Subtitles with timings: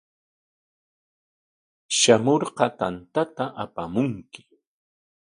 [1.97, 4.41] Shamurqa tantata apamunki.